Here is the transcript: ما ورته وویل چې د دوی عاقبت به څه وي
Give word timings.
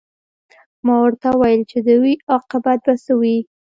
ما 0.85 0.95
ورته 1.03 1.27
وویل 1.31 1.61
چې 1.71 1.77
د 1.85 1.87
دوی 1.99 2.13
عاقبت 2.33 2.79
به 2.85 2.93
څه 3.03 3.13
وي 3.19 3.37